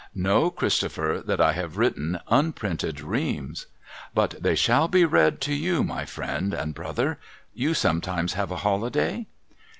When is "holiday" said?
8.65-9.27